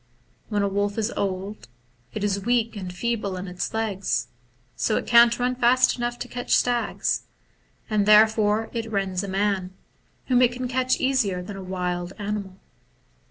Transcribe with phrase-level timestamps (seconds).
[0.49, 1.67] When a wolf is old,
[2.11, 4.29] it is weak and feeble in its legs,
[4.75, 7.27] so it can't run fast enough to catch stags,
[7.87, 9.75] and therefore it rends a man,
[10.25, 12.57] whom it can catch easier than a wild animal.